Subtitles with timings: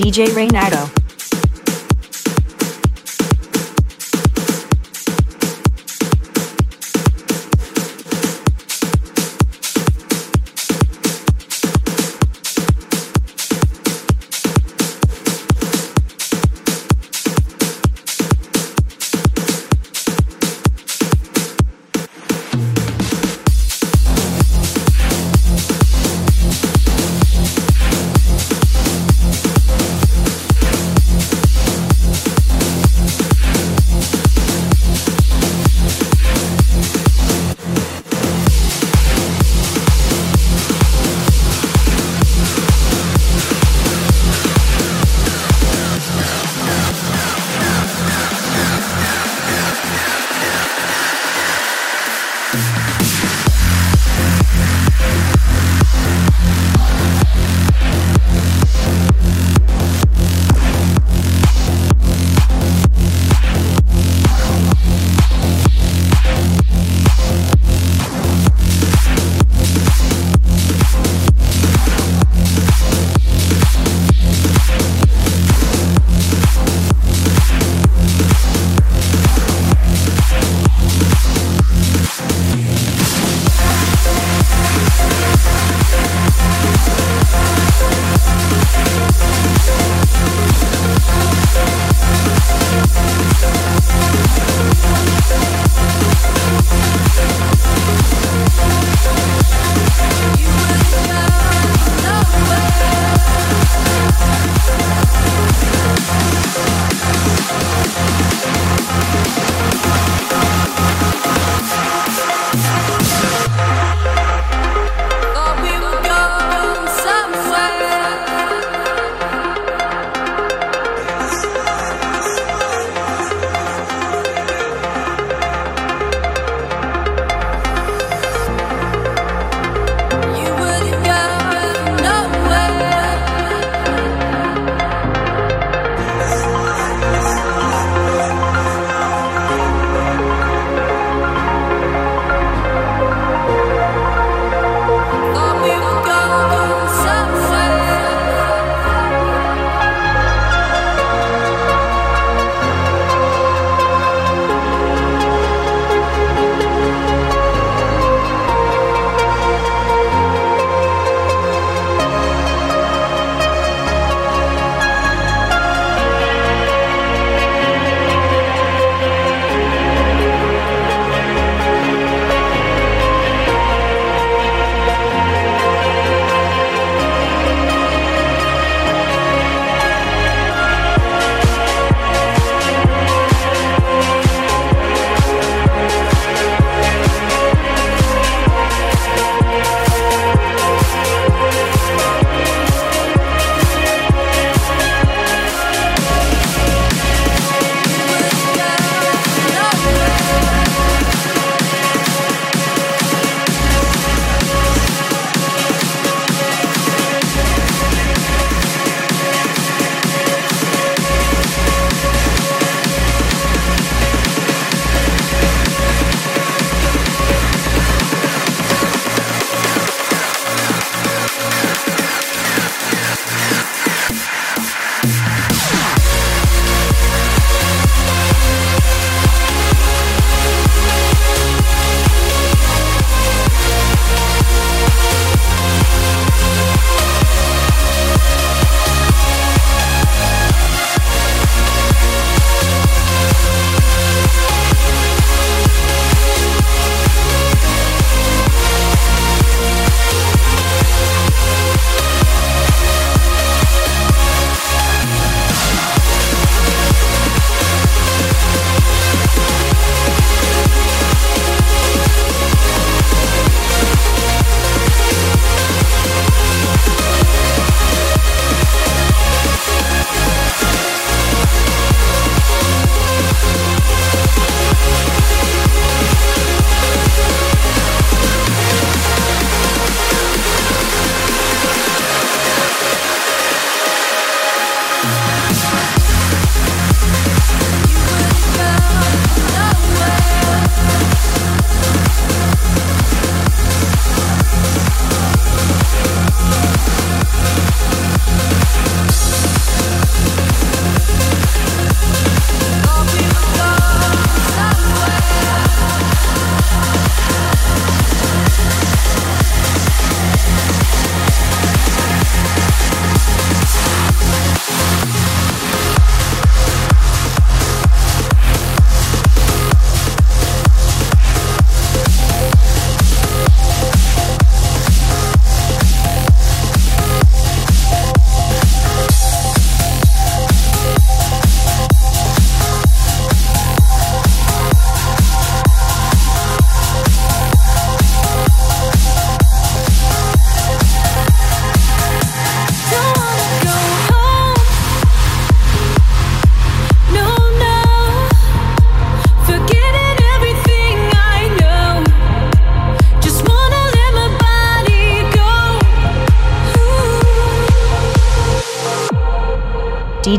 [0.00, 0.99] DJ Renato.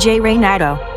[0.02, 0.91] DJ Renato.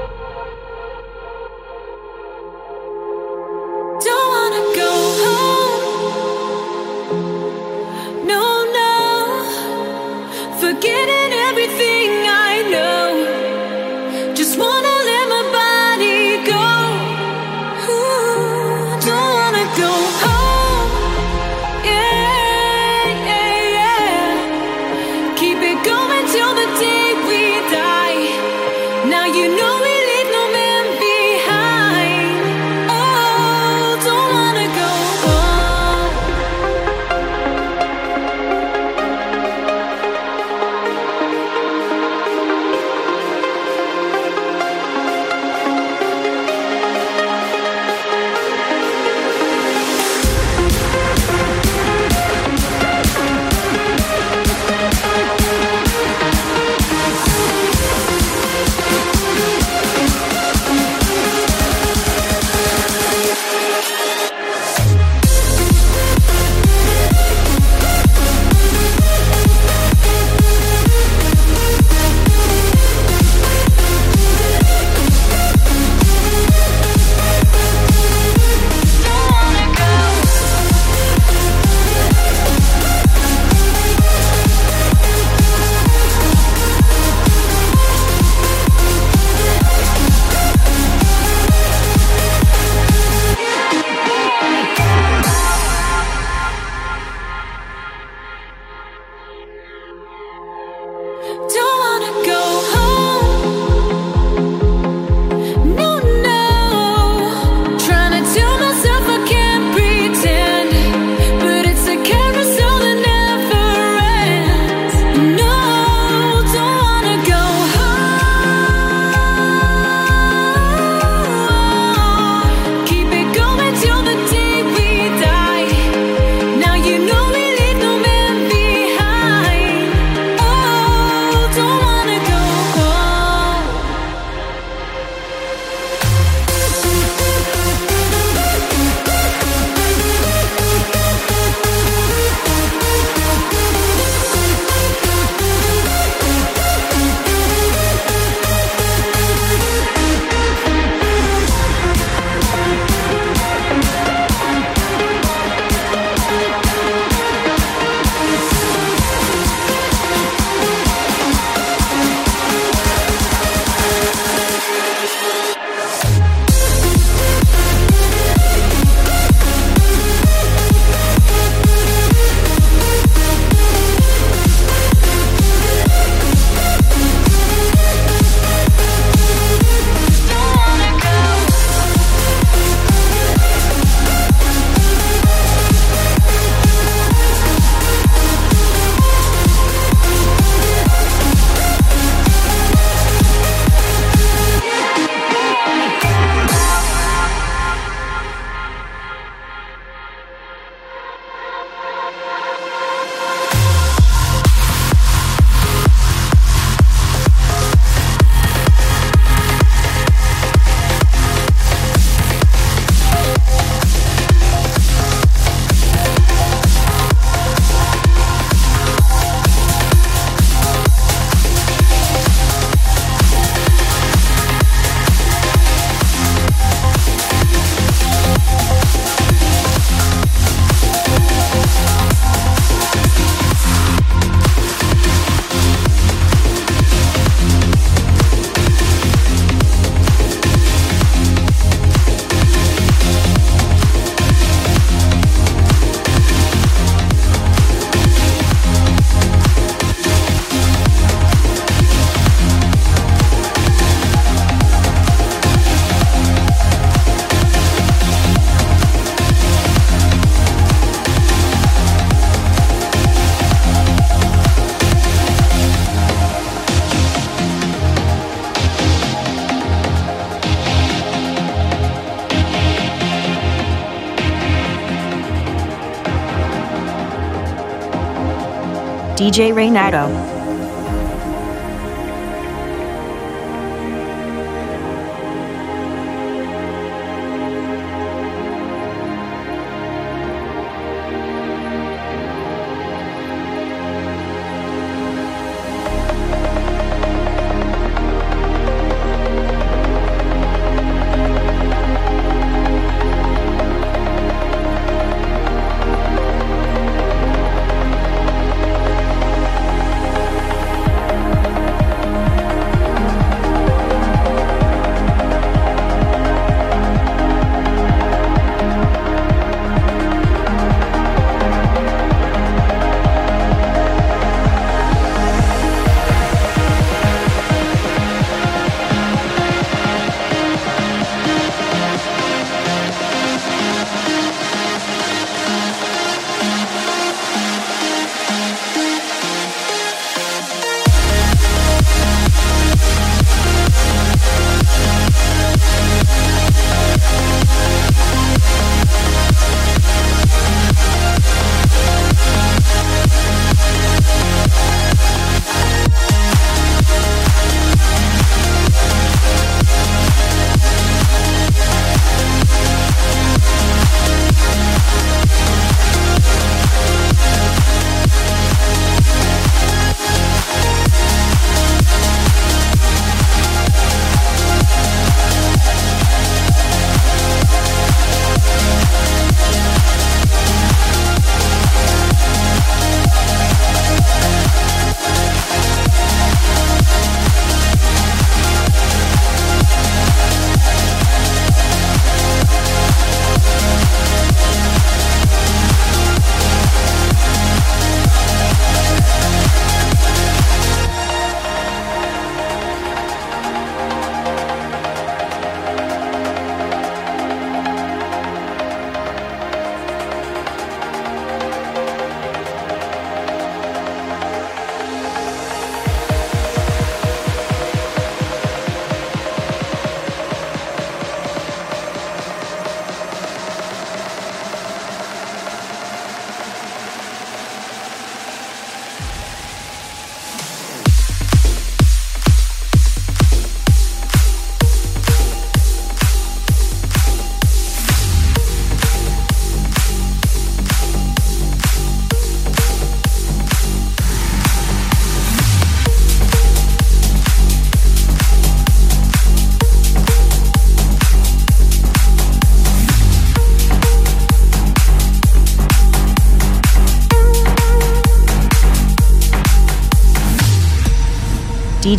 [279.34, 280.23] DJ Renato.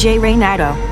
[0.05, 0.84] DJ Renato.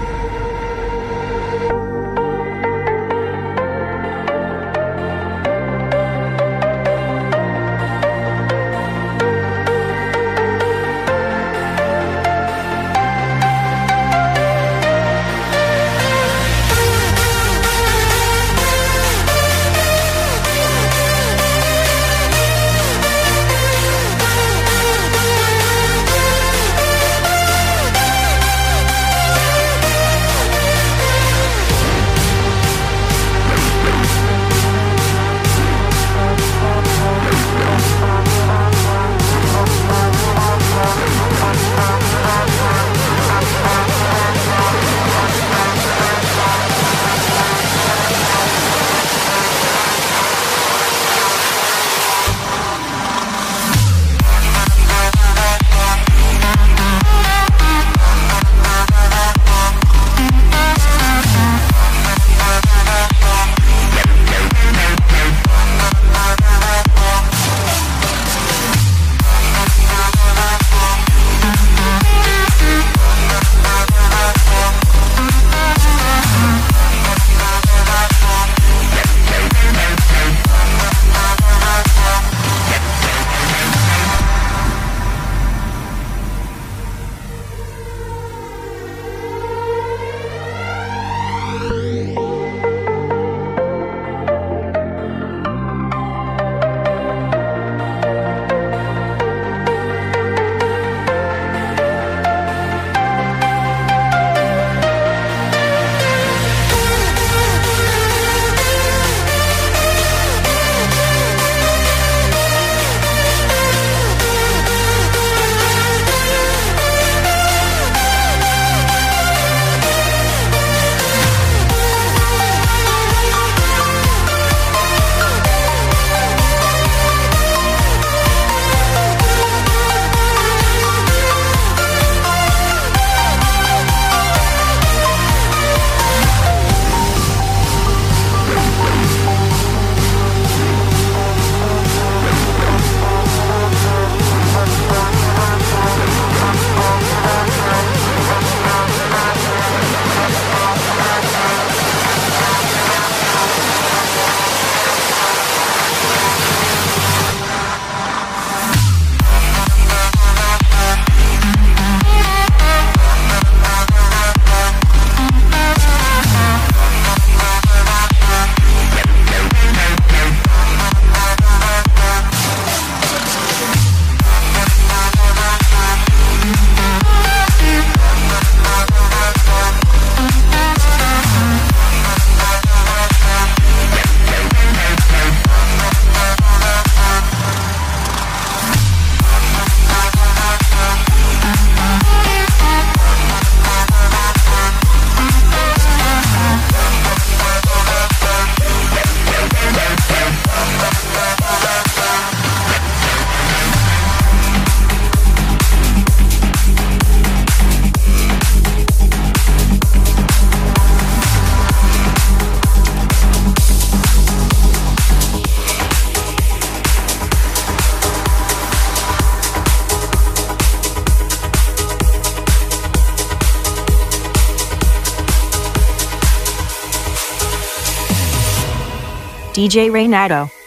[229.63, 230.62] DJ Renato.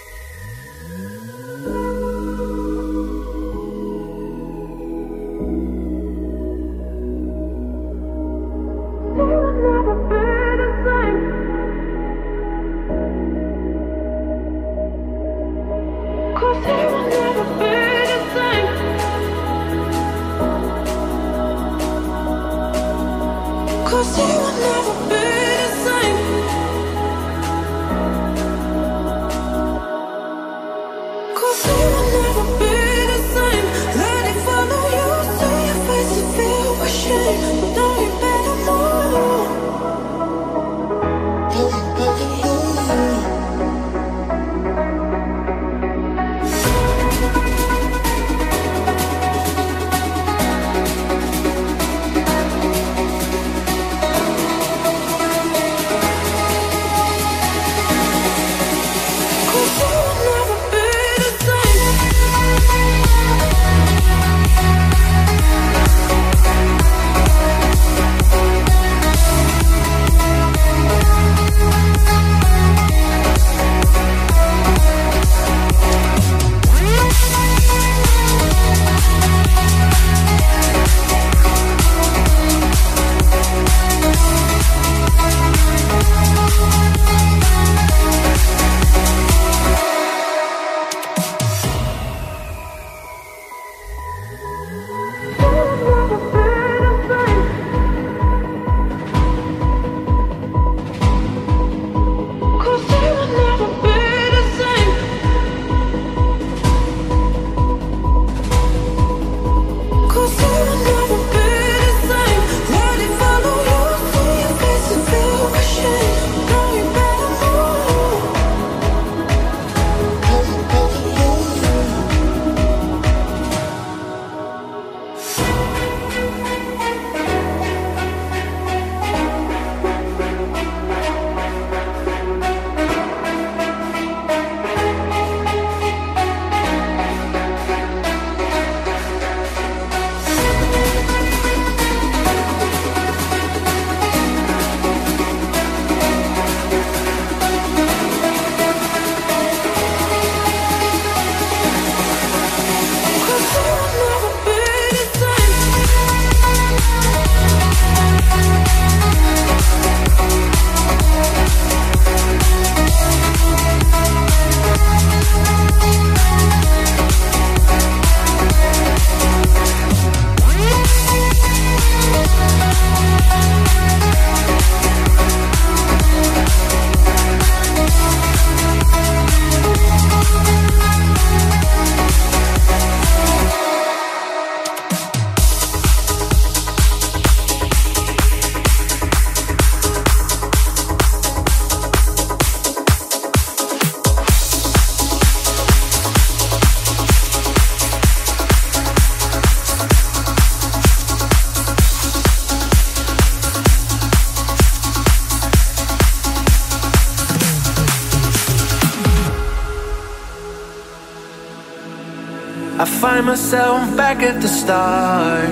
[213.36, 215.50] Myself back at the start.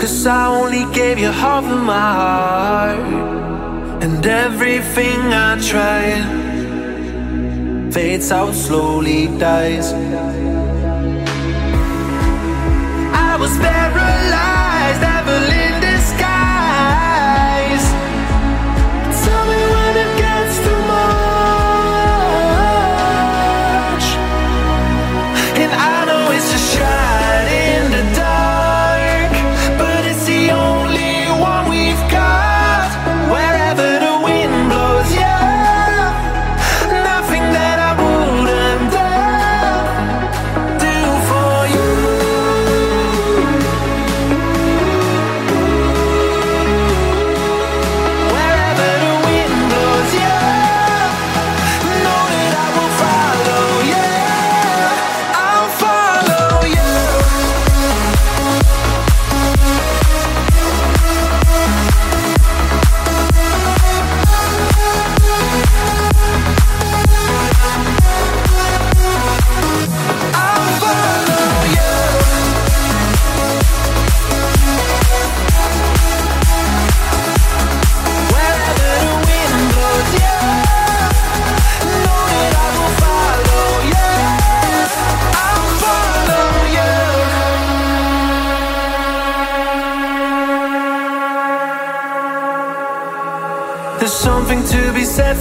[0.00, 2.98] Cause I only gave you half of my heart.
[4.02, 6.24] And everything I tried
[7.94, 9.92] fades out, slowly dies.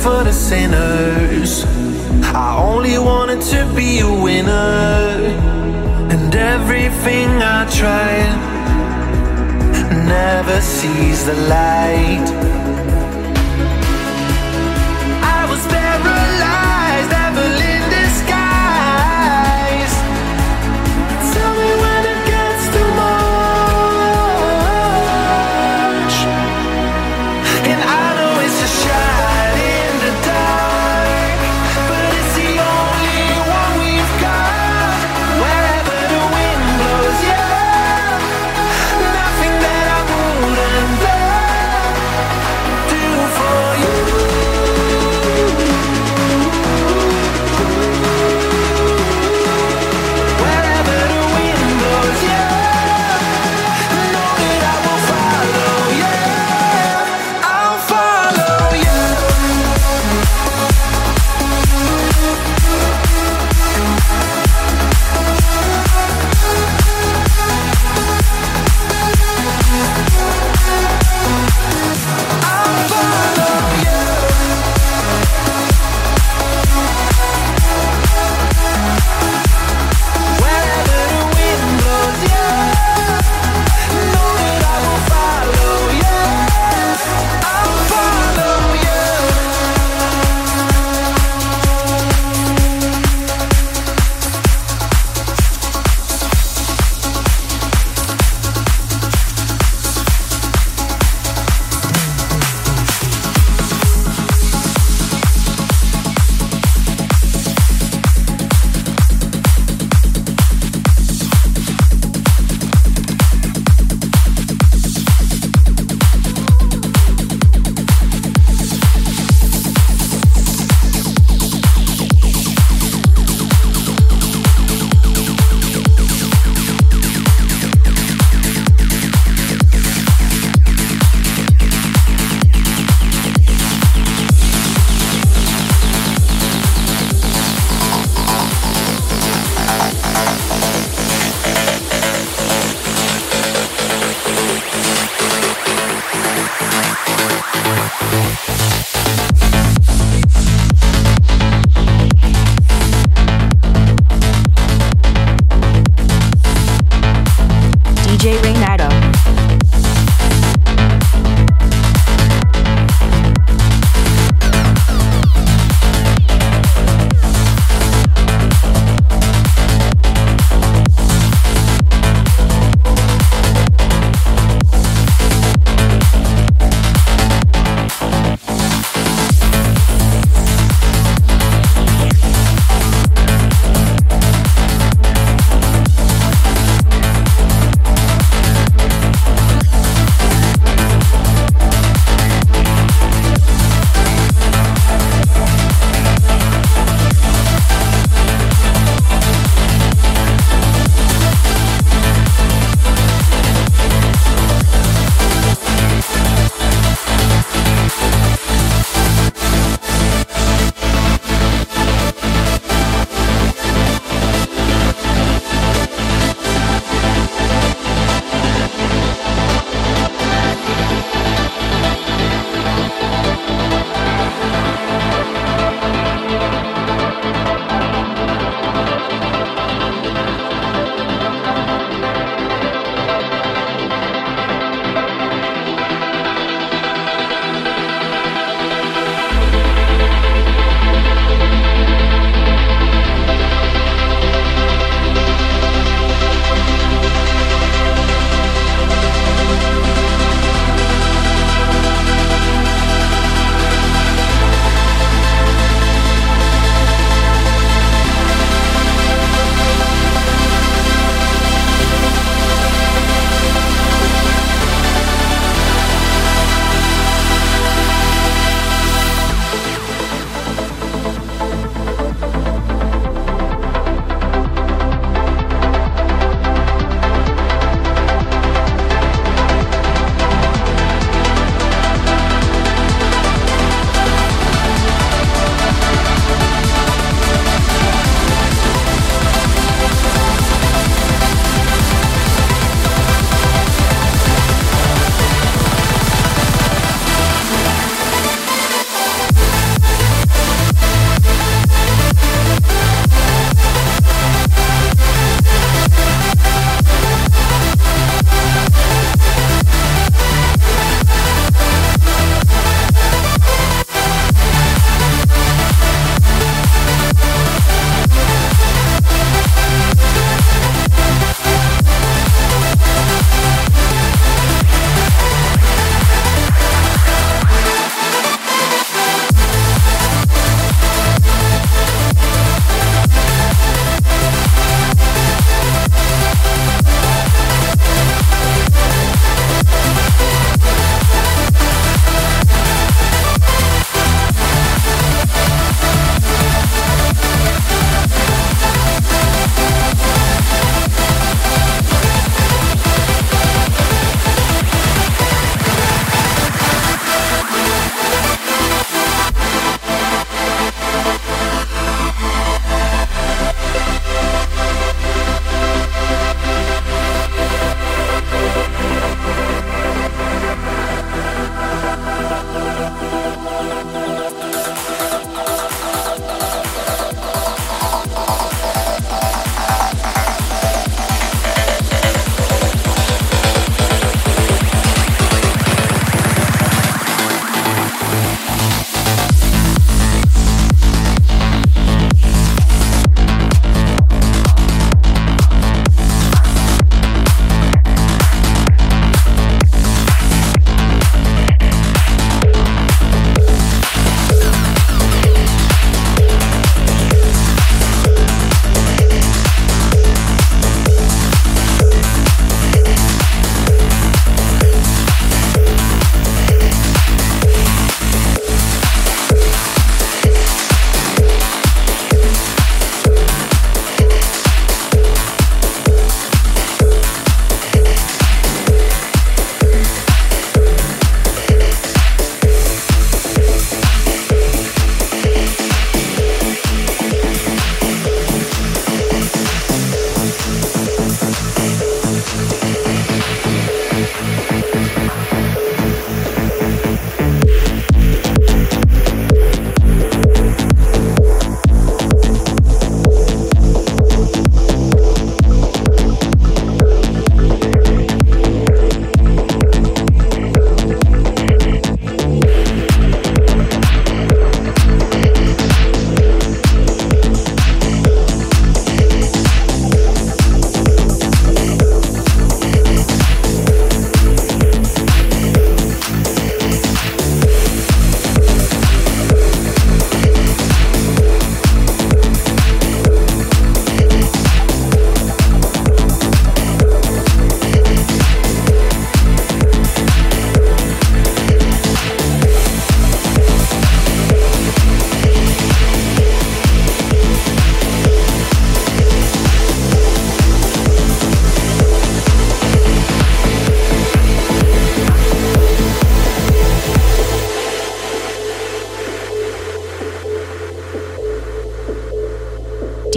[0.05, 1.65] For the sinners.
[2.33, 5.07] I only wanted to be a winner,
[6.13, 8.35] and everything I tried
[10.07, 12.54] never sees the light.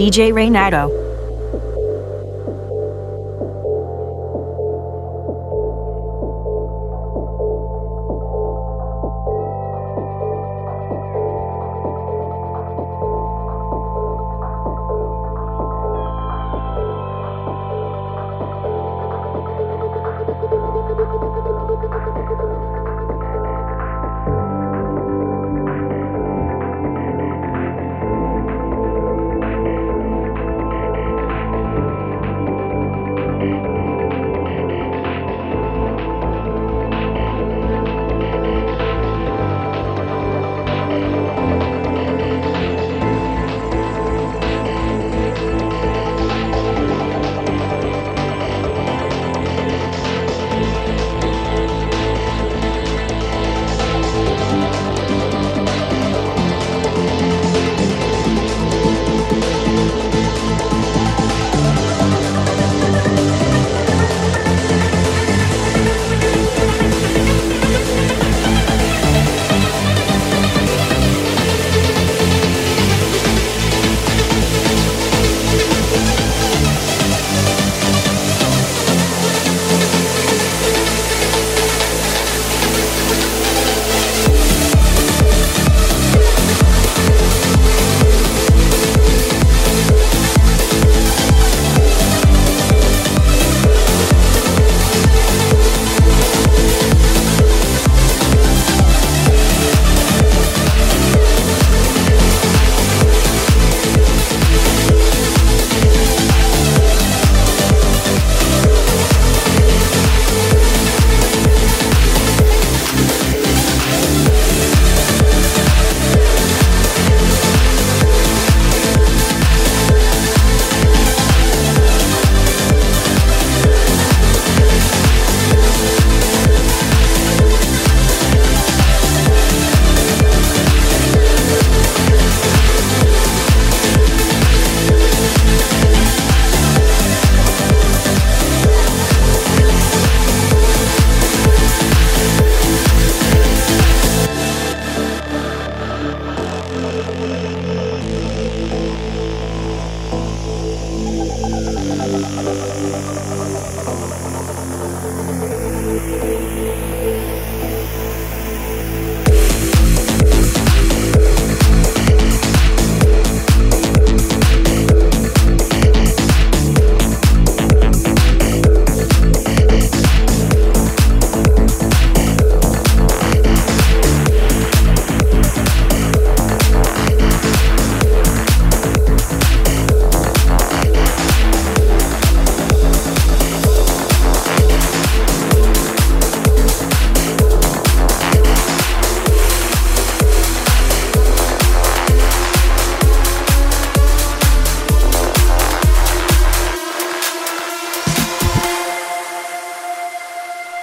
[0.09, 1.08] DJ Renato.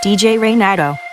[0.06, 1.05] DJ Renato.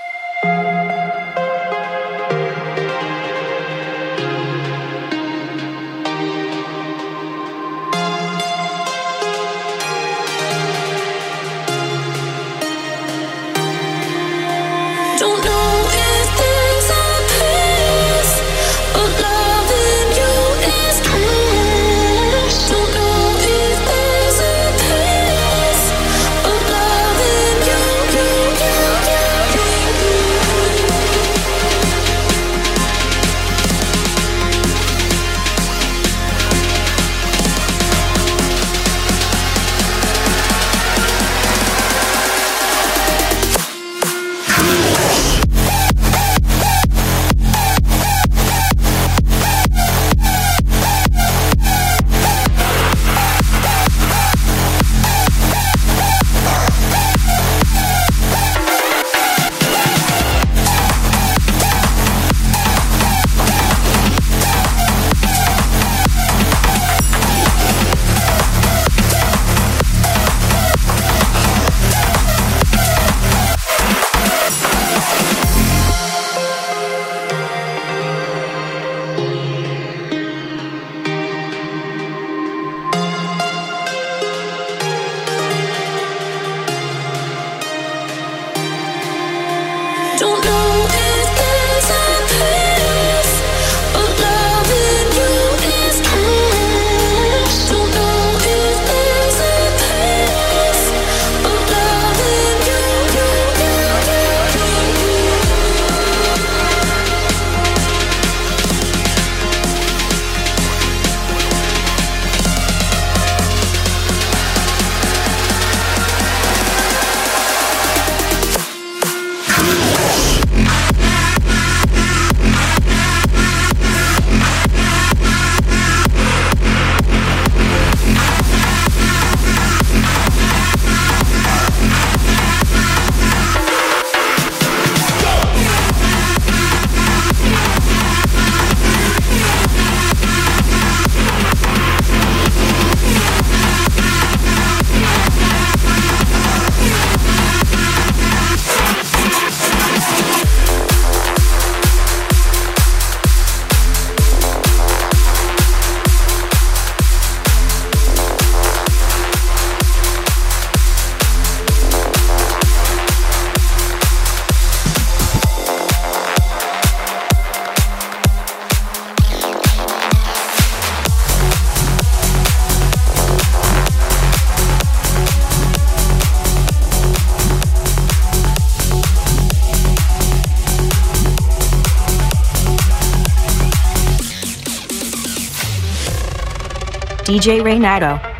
[187.33, 188.32] DJ Renato.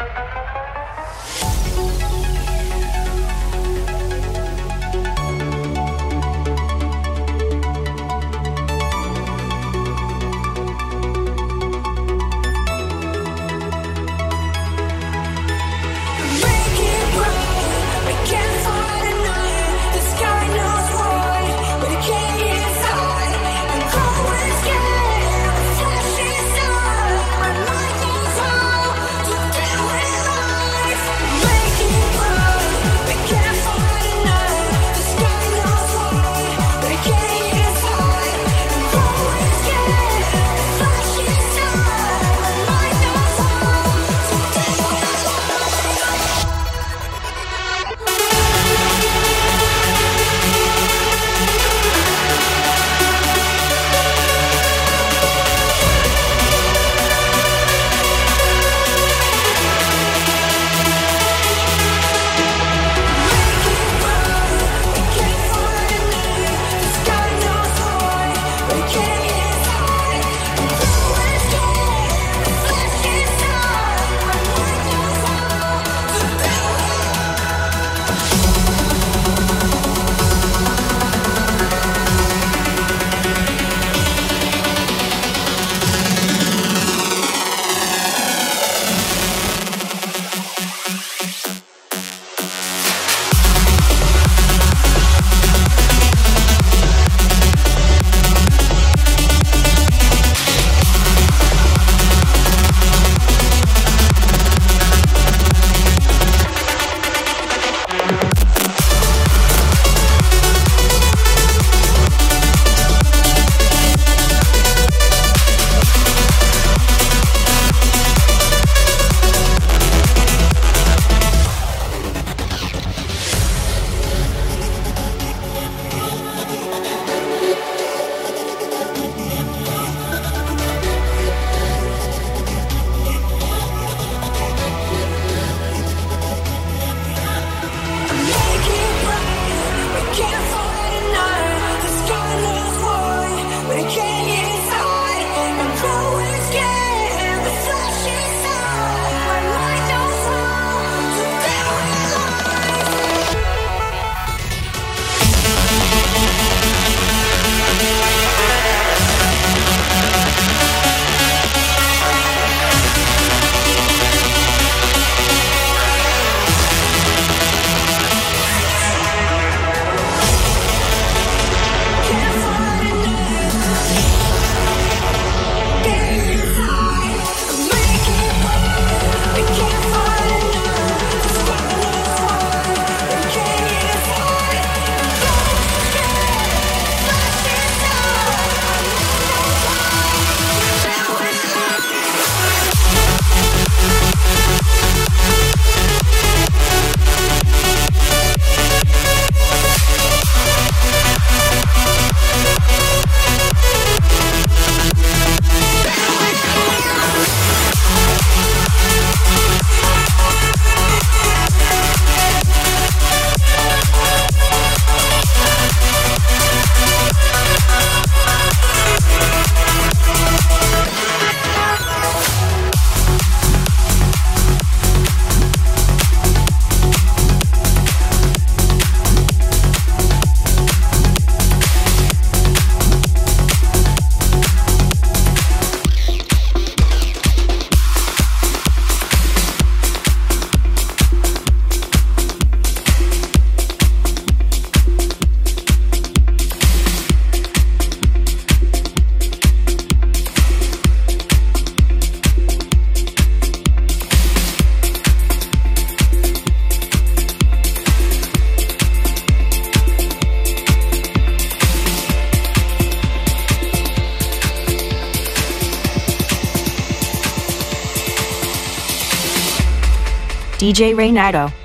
[270.63, 271.62] DJ Renato.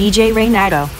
[0.00, 0.99] DJ Renato.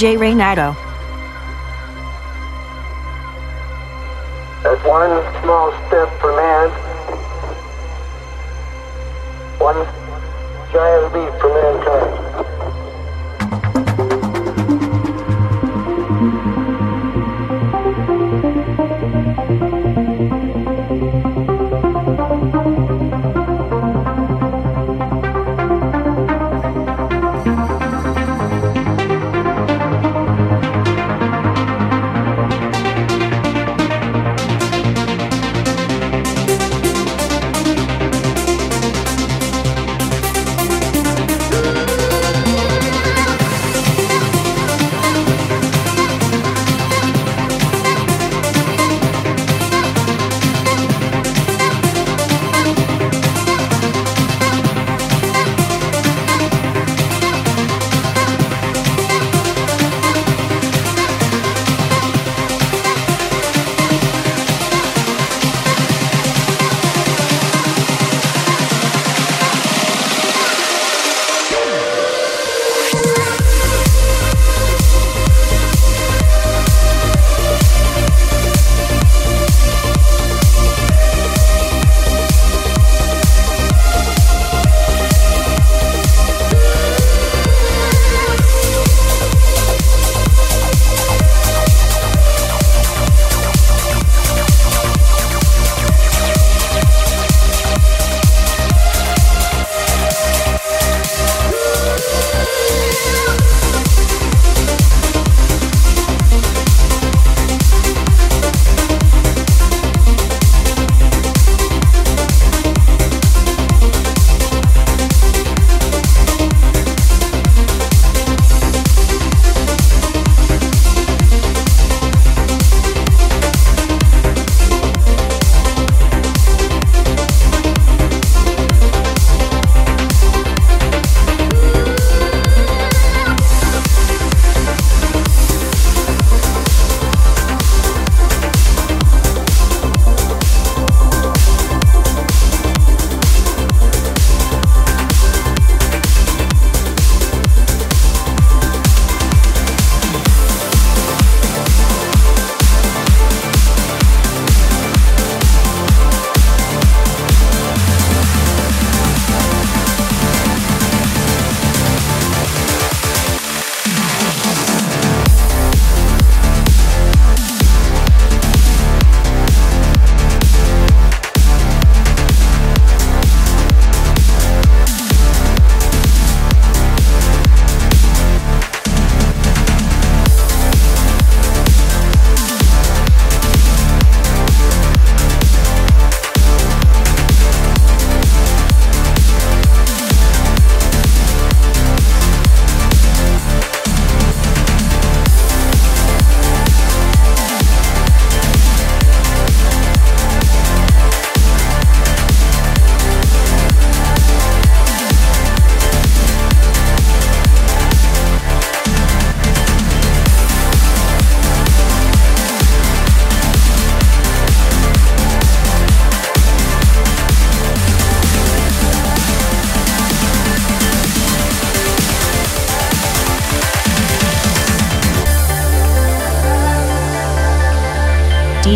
[0.00, 0.79] DJ Renato.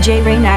[0.05, 0.54] DJ Renato.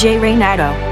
[0.00, 0.89] DJ Renato.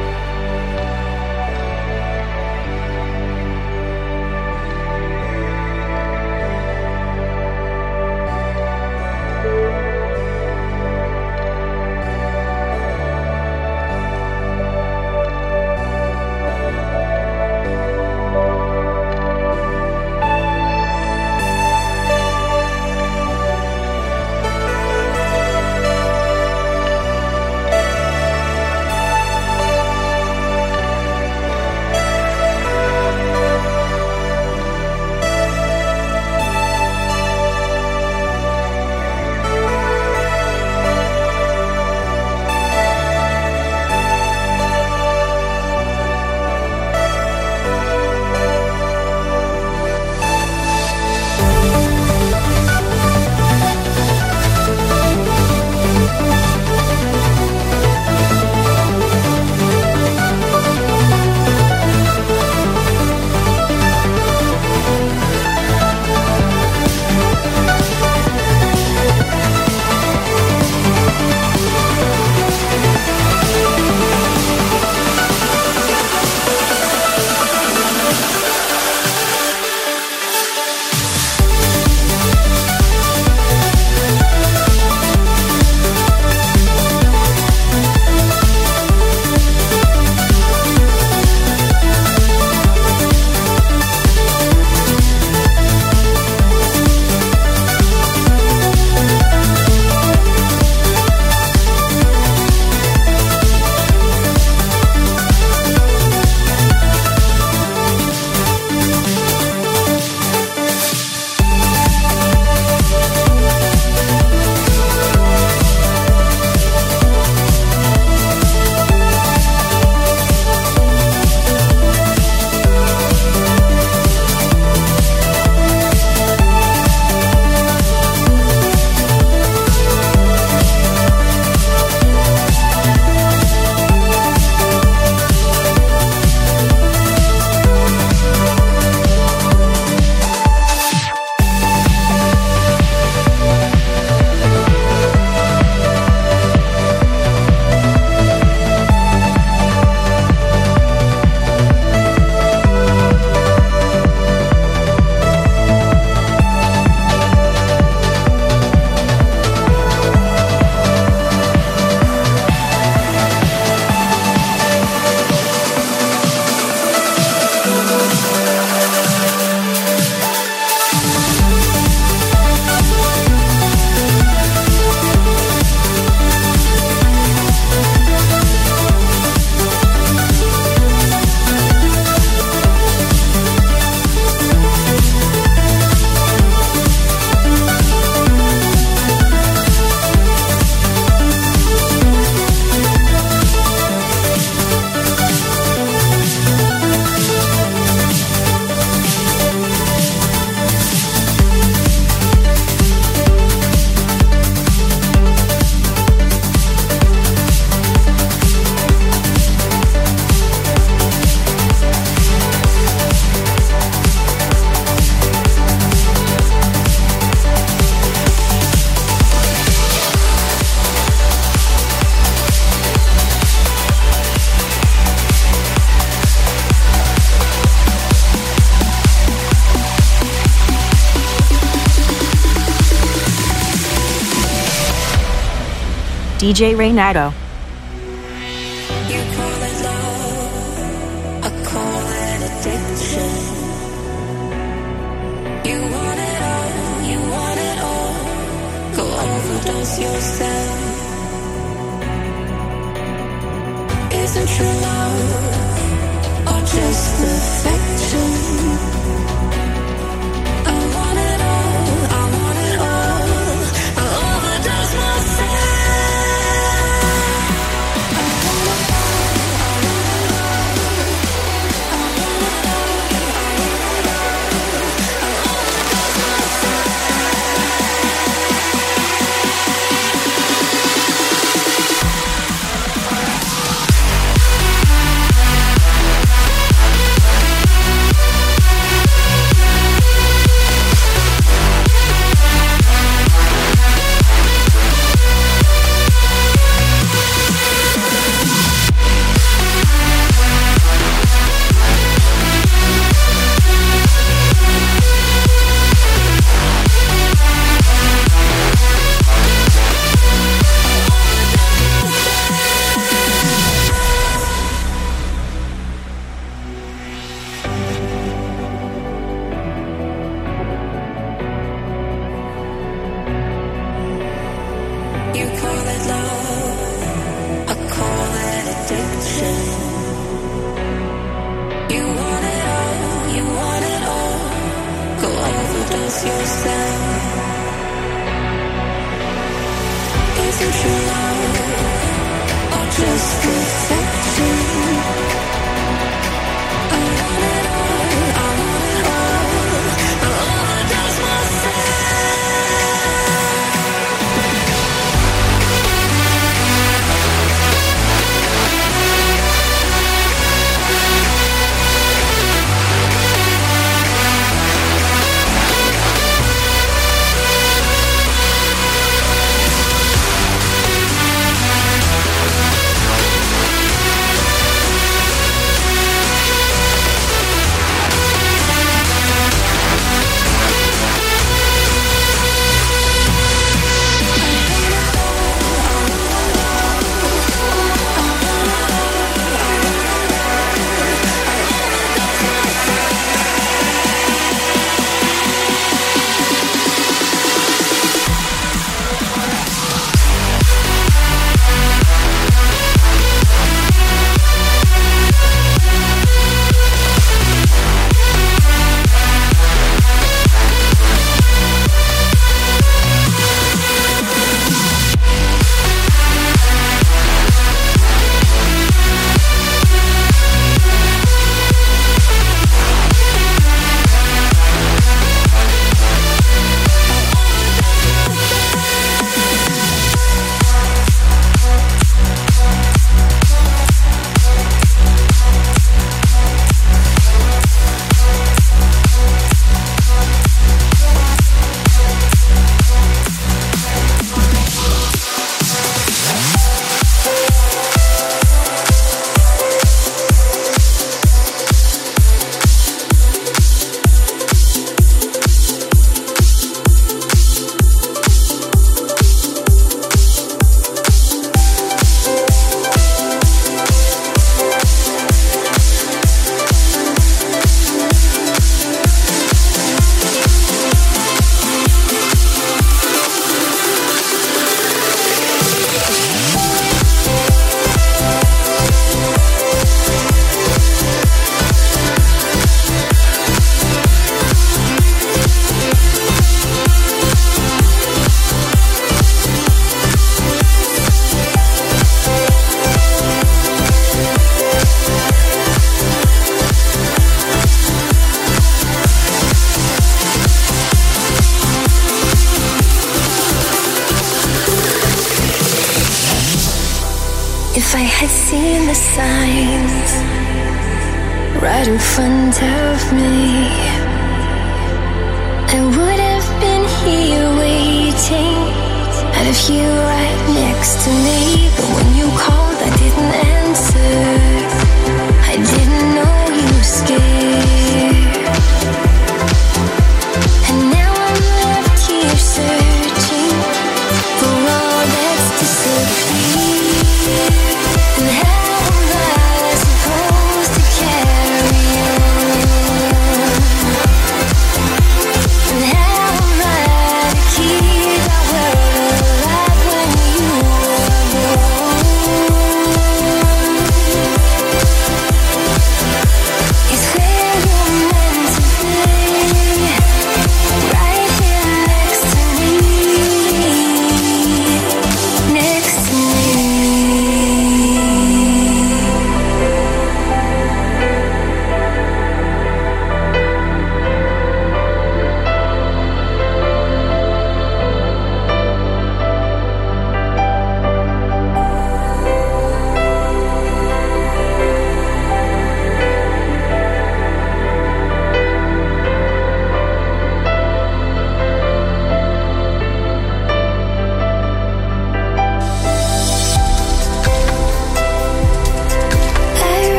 [236.49, 237.38] DJ Renato.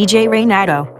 [0.00, 0.99] DJ Renato.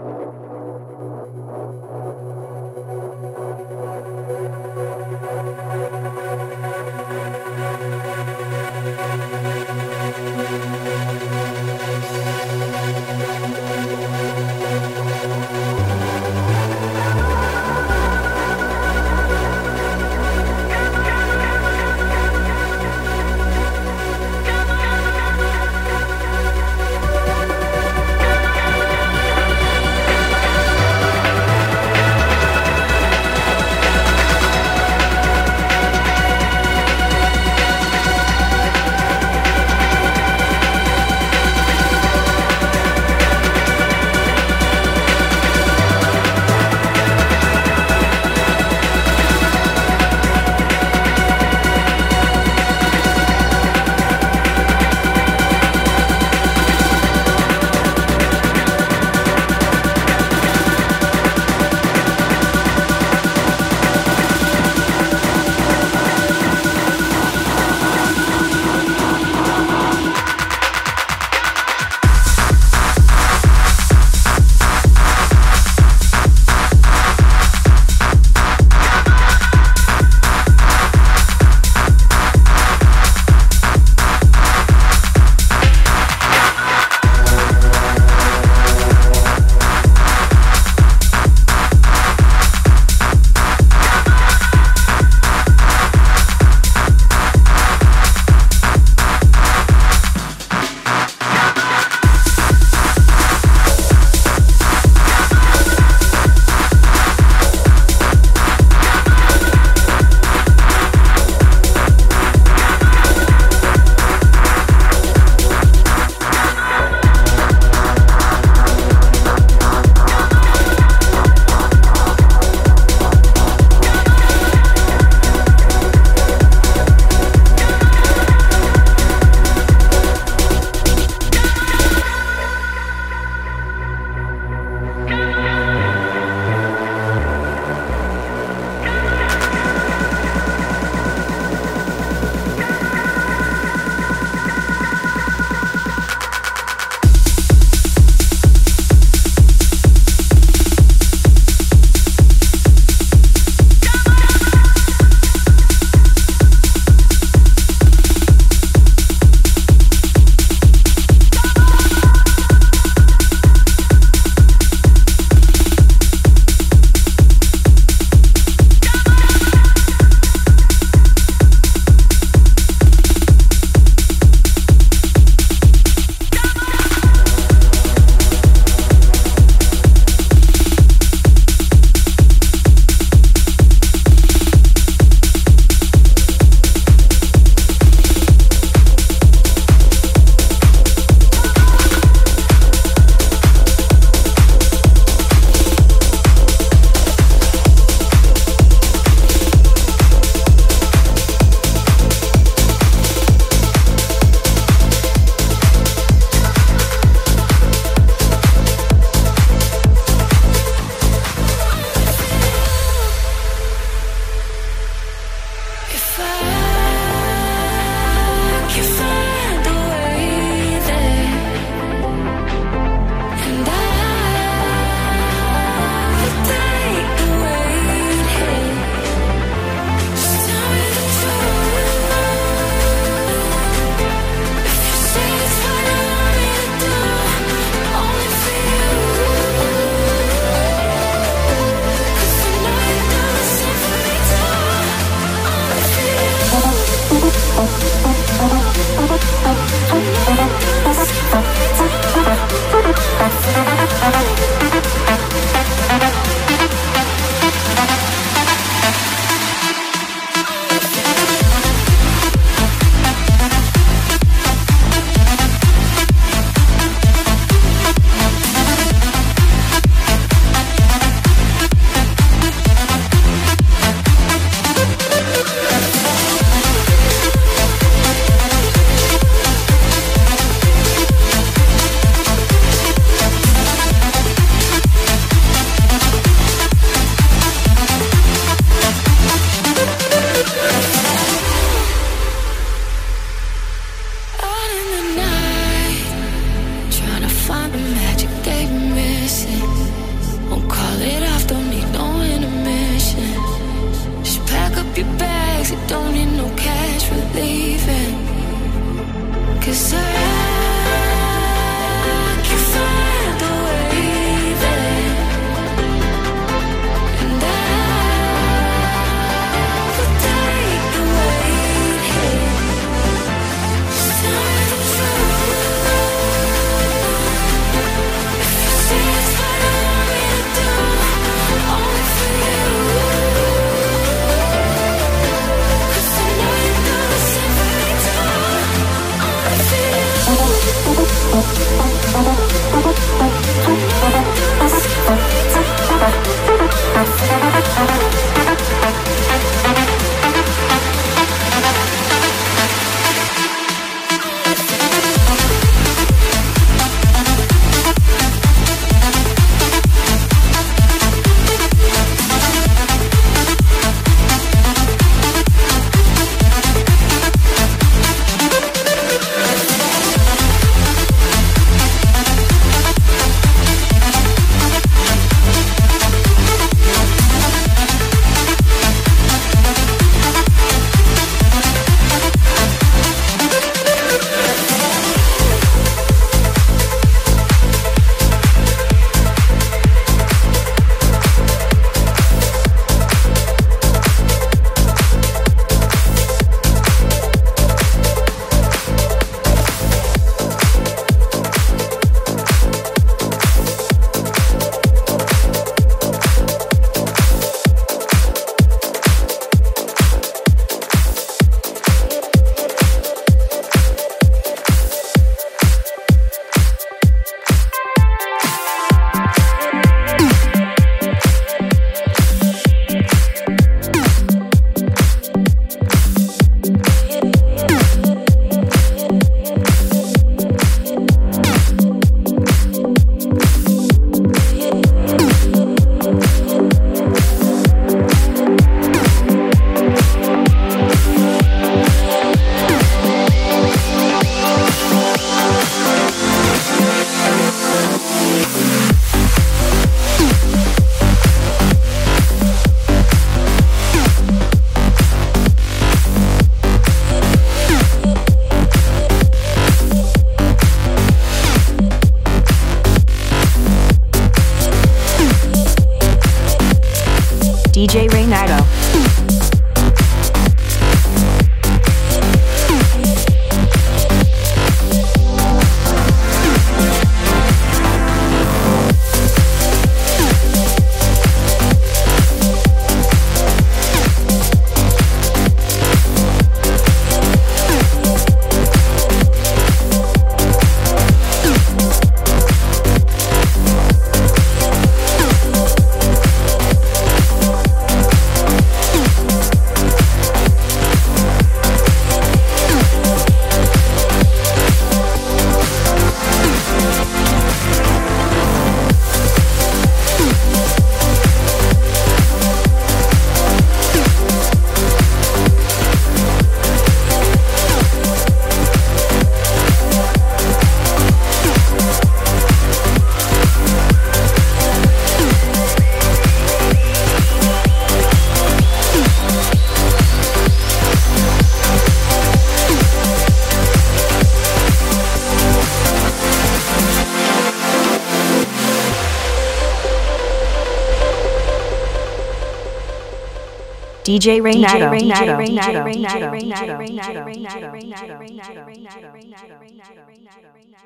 [544.21, 544.91] DJ Renato.
[544.91, 545.25] DJ Renato.
[545.25, 545.85] DJ Renato.
[545.87, 546.77] DJ Renato.